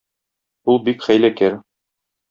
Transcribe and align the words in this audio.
Ул 0.73 0.81
бик 0.89 1.07
хәйләкәр. 1.09 1.63